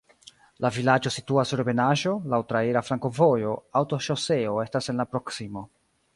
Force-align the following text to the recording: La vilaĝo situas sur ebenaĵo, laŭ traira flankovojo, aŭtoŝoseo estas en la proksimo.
La 0.63 0.69
vilaĝo 0.77 1.11
situas 1.15 1.51
sur 1.53 1.61
ebenaĵo, 1.63 2.13
laŭ 2.35 2.39
traira 2.53 2.83
flankovojo, 2.87 3.53
aŭtoŝoseo 3.83 4.59
estas 4.67 4.95
en 4.95 5.03
la 5.05 5.09
proksimo. 5.15 5.67